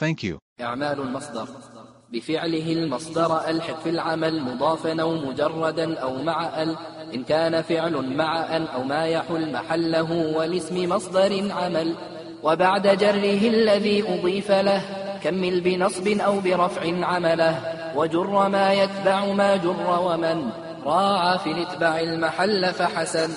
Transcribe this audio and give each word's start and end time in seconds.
Thank 0.00 0.24
you. 0.24 0.38
إعمال 0.60 1.00
المصدر. 1.00 1.48
بفعله 2.12 2.72
المصدر 2.72 3.48
ألحق 3.48 3.80
في 3.80 3.90
العمل 3.90 4.42
مضافا 4.42 5.02
أو 5.02 5.14
مجردا 5.14 5.98
أو 5.98 6.22
مع 6.22 6.62
أل 6.62 6.76
إن 7.14 7.24
كان 7.24 7.62
فعل 7.62 8.16
مع 8.16 8.56
أن 8.56 8.66
أو 8.66 8.82
ما 8.82 9.06
يحل 9.06 9.52
محله 9.52 10.36
والاسم 10.36 10.88
مصدر 10.88 11.52
عمل. 11.52 11.94
وبعد 12.42 12.98
جره 12.98 13.48
الذي 13.48 14.04
أضيف 14.08 14.50
له 14.50 14.82
كمل 15.22 15.60
بنصب 15.60 16.08
أو 16.08 16.40
برفع 16.40 17.06
عمله. 17.06 17.60
وجر 17.96 18.48
ما 18.48 18.72
يتبع 18.72 19.24
ما 19.24 19.56
جر 19.56 20.00
ومن. 20.00 20.50
راعى 20.84 21.38
في 21.38 21.52
الاتباع 21.52 22.00
المحل 22.00 22.72
فحسن. 22.74 23.30